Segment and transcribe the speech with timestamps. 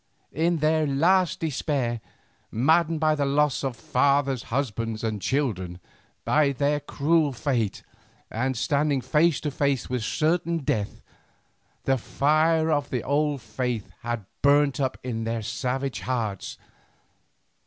[0.33, 2.01] In their last despair,
[2.49, 5.79] maddened by the loss of fathers, husbands, and children,
[6.25, 7.83] by their cruel fate,
[8.31, 11.03] and standing face to face with certain death,
[11.83, 16.57] the fire of the old faith had burnt up in their savage hearts.